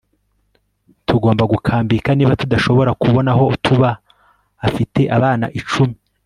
[1.07, 5.95] tugomba gukambika niba tudashobora kubona aho tuba.afite abana icumi